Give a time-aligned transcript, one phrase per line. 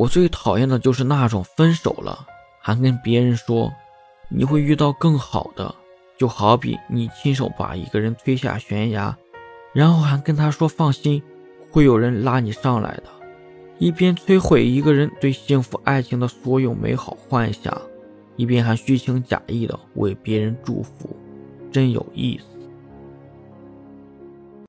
[0.00, 2.26] 我最讨厌的就是那种分手了
[2.58, 3.70] 还跟别人说
[4.30, 5.74] 你会遇到更好的。
[6.16, 9.16] 就好比你亲手把一个人推下悬崖
[9.72, 11.22] 然后还跟他说放心
[11.70, 13.04] 会有人拉你上来的。
[13.78, 17.82] 一边摧毁一个人对幸福爱情的所有美好幻想
[18.36, 21.14] 一边还虚情假意的为别人祝福
[21.70, 22.59] 真有意思。